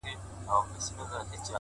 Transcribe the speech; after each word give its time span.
ستا 0.03 0.57
دي 0.65 0.69
قسم 0.77 0.93
په 0.97 1.03
ذوالجلال 1.09 1.39
وي! 1.41 1.49